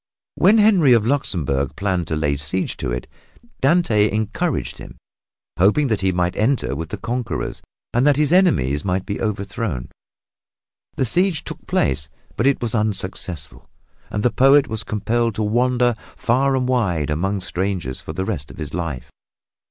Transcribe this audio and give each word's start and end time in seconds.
When 0.33 0.57
Henry 0.57 0.93
of 0.93 1.05
Luxembourg 1.05 1.75
planned 1.75 2.07
to 2.07 2.15
lay 2.15 2.35
siege 2.35 2.75
to 2.77 2.91
it, 2.91 3.05
Dante 3.59 4.09
encouraged 4.11 4.79
him, 4.79 4.97
hoping 5.59 5.89
that 5.89 6.01
he 6.01 6.11
might 6.11 6.35
enter 6.35 6.75
with 6.75 6.89
the 6.89 6.97
conquerors 6.97 7.61
and 7.93 8.07
that 8.07 8.15
his 8.15 8.33
enemies 8.33 8.83
might 8.83 9.05
be 9.05 9.21
overthrown. 9.21 9.89
The 10.95 11.05
siege 11.05 11.43
took 11.43 11.67
place, 11.67 12.09
but 12.35 12.47
it 12.47 12.63
was 12.63 12.73
unsuccessful, 12.73 13.69
and 14.09 14.23
the 14.23 14.31
poet 14.31 14.67
was 14.67 14.83
compelled 14.83 15.35
to 15.35 15.43
wander 15.43 15.93
far 16.17 16.55
and 16.55 16.67
wide 16.67 17.11
among 17.11 17.39
strangers 17.41 18.01
for 18.01 18.13
the 18.13 18.25
rest 18.25 18.49
of 18.49 18.57
his 18.57 18.73
life. 18.73 19.11